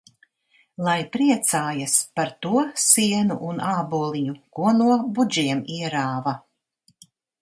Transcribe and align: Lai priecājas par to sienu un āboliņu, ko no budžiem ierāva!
Lai 0.85 0.95
priecājas 1.15 1.97
par 2.19 2.31
to 2.45 2.63
sienu 2.85 3.37
un 3.51 3.61
āboliņu, 3.75 4.35
ko 4.61 4.73
no 4.81 4.89
budžiem 5.19 5.63
ierāva! 5.77 6.35